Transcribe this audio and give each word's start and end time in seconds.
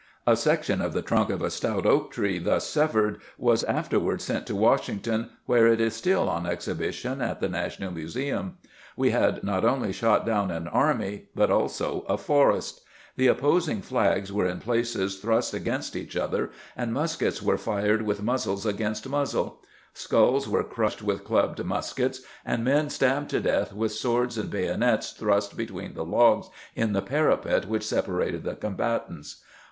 A 0.25 0.35
section 0.35 0.81
of 0.81 0.93
the 0.93 1.03
trunk 1.03 1.29
of 1.29 1.43
a 1.43 1.51
stout 1.51 1.85
oak 1.85 2.09
tree 2.11 2.39
thus 2.39 2.67
severed 2.67 3.21
was 3.37 3.63
afterward 3.65 4.19
sent 4.19 4.47
to 4.47 4.55
Washington, 4.55 5.29
where 5.45 5.67
it 5.67 5.79
is 5.79 5.93
still 5.95 6.27
on 6.27 6.47
exhibition 6.47 7.21
at 7.21 7.39
the 7.39 7.47
National 7.47 7.91
Museum. 7.91 8.57
We 8.97 9.11
had 9.11 9.43
not 9.43 9.63
only 9.63 9.93
shot 9.93 10.25
down 10.25 10.49
an 10.49 10.67
army, 10.67 11.27
but 11.35 11.51
also 11.51 12.01
a 12.09 12.17
forest. 12.17 12.81
The 13.15 13.27
opposing 13.27 13.83
flags 13.83 14.33
were 14.33 14.47
in 14.47 14.59
SCENES 14.59 14.61
AT 14.61 14.65
THE" 14.65 14.71
BLOODY 14.71 14.79
ANGLE" 14.79 15.33
111 15.65 15.81
places 15.85 15.91
thrust 15.91 15.93
against 15.93 15.93
eaeli 15.93 16.19
other, 16.19 16.51
and 16.75 16.93
muskets 16.93 17.43
were 17.43 17.57
fired 17.59 18.01
with 18.01 18.23
muzzle 18.23 18.67
against 18.67 19.07
muzzle. 19.07 19.61
Skulls 19.93 20.49
were 20.49 20.63
crushed 20.63 21.03
with 21.03 21.23
clubbed 21.23 21.63
muskets, 21.63 22.21
and 22.43 22.63
men 22.63 22.89
stabbed 22.89 23.29
to 23.29 23.39
death 23.39 23.71
with 23.71 23.91
swords 23.91 24.35
and 24.39 24.49
bayonets 24.49 25.11
thrust 25.11 25.55
between 25.55 25.93
the 25.93 26.03
logs 26.05 26.49
in 26.75 26.93
the 26.93 27.03
parapet 27.03 27.67
which 27.67 27.85
separated 27.85 28.43
the 28.43 28.55
combatants. 28.55 29.43